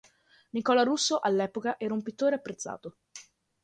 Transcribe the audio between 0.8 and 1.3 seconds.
Russo